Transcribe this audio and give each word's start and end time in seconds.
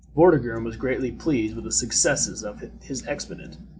Vortigern 0.15 0.63
was 0.63 0.77
greatly 0.77 1.11
pleased 1.11 1.53
with 1.55 1.63
the 1.63 1.71
success 1.71 2.41
of 2.41 2.61
his 2.81 3.05
expedient. 3.05 3.57